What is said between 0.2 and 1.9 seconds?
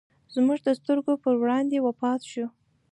زموږ د سترګو پر وړاندې